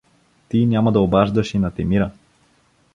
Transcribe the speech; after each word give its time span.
Ти 0.49 0.65
няма 0.65 0.91
да 0.91 0.99
обаждаш 0.99 1.53
и 1.53 1.59
на 1.59 1.71
Темира. 1.71 2.11